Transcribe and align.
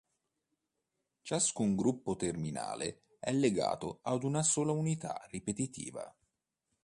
Ciascun 1.21 1.75
gruppo 1.75 2.15
terminale 2.15 3.03
è 3.19 3.31
legato 3.31 3.99
ad 4.01 4.23
una 4.23 4.41
sola 4.41 4.71
unità 4.71 5.27
ripetitiva. 5.29 6.11